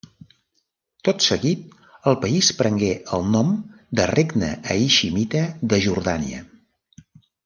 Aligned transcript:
Tot 1.07 1.25
seguit 1.25 1.75
el 2.11 2.15
país 2.23 2.49
prengué 2.61 2.89
el 3.17 3.27
nom 3.35 3.51
de 3.99 4.07
Regne 4.13 4.49
haiximita 4.71 5.43
de 5.75 5.81
Jordània. 5.89 6.41